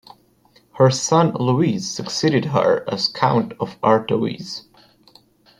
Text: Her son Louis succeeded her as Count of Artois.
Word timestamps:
Her 0.79 0.89
son 0.89 1.33
Louis 1.35 1.77
succeeded 1.77 2.45
her 2.45 2.83
as 2.91 3.07
Count 3.07 3.53
of 3.59 3.77
Artois. 3.83 4.63